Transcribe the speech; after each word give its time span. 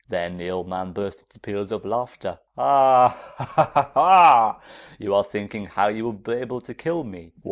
Then 0.09 0.37
the 0.37 0.49
old 0.49 0.67
man 0.67 0.93
burst 0.93 1.19
into 1.21 1.39
peals 1.39 1.71
of 1.71 1.85
laughter. 1.85 2.39
'Ah, 2.57 3.13
ah, 3.55 3.91
ah! 3.95 4.61
You 4.97 5.13
are 5.13 5.23
thinking 5.23 5.67
how 5.67 5.89
you 5.89 6.05
would 6.07 6.23
be 6.23 6.31
able 6.33 6.59
to 6.61 6.73
kill 6.73 7.03
me? 7.03 7.33